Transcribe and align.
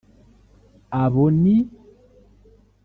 Abo 1.03 1.25
ni 1.41 1.55